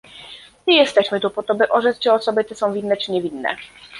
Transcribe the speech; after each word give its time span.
Nie 0.67 0.77
jesteśmy 0.77 1.19
tu 1.19 1.29
po 1.29 1.43
to, 1.43 1.55
by 1.55 1.69
orzec, 1.69 1.99
czy 1.99 2.11
osoby 2.13 2.43
te 2.43 2.55
są 2.55 2.73
winne 2.73 2.97
czy 2.97 3.11
niewinne 3.11 3.55